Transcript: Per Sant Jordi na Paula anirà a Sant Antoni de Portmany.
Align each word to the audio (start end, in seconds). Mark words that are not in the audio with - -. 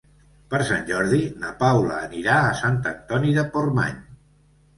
Per 0.51 0.59
Sant 0.69 0.87
Jordi 0.87 1.19
na 1.43 1.51
Paula 1.59 1.99
anirà 2.07 2.39
a 2.47 2.57
Sant 2.63 2.81
Antoni 2.93 3.37
de 3.37 3.45
Portmany. 3.53 4.03